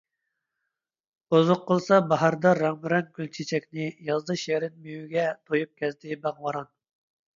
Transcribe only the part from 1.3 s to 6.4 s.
ئۇزۇق قىلسا باھاردا رەڭمۇرەڭ گۈل- چېچەكنى، يازدا شېرىن مېۋىگە تويۇپ كەزدى